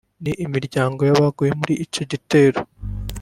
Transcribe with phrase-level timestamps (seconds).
[0.23, 2.59] n'imiryango y'abaguye muri icyo gitero